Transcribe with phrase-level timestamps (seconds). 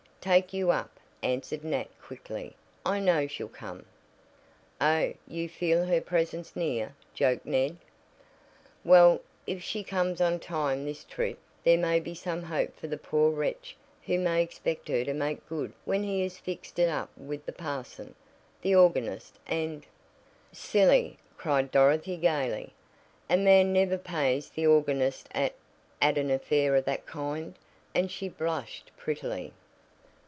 [0.23, 2.55] "Take you up!" answered Nat quickly.
[2.85, 3.85] "I know she'll come."
[4.79, 7.77] "Oh, you feel her presence near," joked Ned.
[8.85, 12.99] "Well, if she comes on time this trip there may be some hope for the
[12.99, 13.75] poor wretch
[14.05, 17.51] who may expect her to make good when he has fixed it up with the
[17.51, 18.13] parson,
[18.61, 19.87] the organist and"
[20.51, 22.73] "Silly!" cried Dorothy gaily.
[23.27, 25.55] "A man never pays the organist at
[25.99, 27.55] at an affair of that kind,"
[27.95, 29.51] and she blushed prettily.